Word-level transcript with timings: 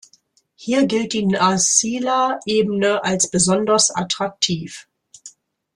Hier 0.55 0.87
gilt 0.87 1.13
die 1.13 1.27
Nazhila-Ebene 1.27 3.03
als 3.03 3.29
besonders 3.29 3.91
attraktiv. 3.91 4.87